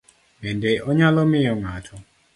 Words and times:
Bende 0.41 0.71
onyalo 0.89 1.21
miyo 1.31 1.53
ng'ato 1.61 1.95